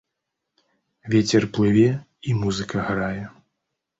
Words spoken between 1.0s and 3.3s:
Вецер плыве, і музыка грае.